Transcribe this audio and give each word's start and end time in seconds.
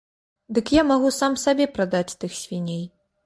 Дык 0.57 0.71
я 0.75 0.83
магу 0.91 1.11
сам 1.19 1.37
сабе 1.43 1.67
прадаць 1.77 2.17
тых 2.23 2.31
свіней. 2.43 2.83